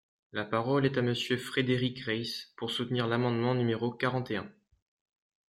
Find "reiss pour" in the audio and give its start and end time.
1.99-2.71